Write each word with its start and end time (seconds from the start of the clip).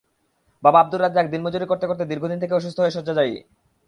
বাবা 0.63 0.77
আবদুর 0.81 1.01
রাজ্জাক 1.03 1.25
দিনমজুরি 1.33 1.65
করতে 1.71 1.85
করতে 1.87 2.03
দীর্ঘদিন 2.11 2.39
থেকে 2.41 2.57
অসুস্থ 2.59 2.77
হয়ে 2.81 2.95
শয্যাশায়ী। 2.95 3.35